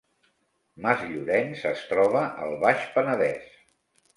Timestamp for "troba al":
1.91-2.57